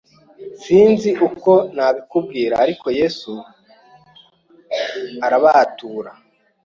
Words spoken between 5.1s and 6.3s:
arabatura.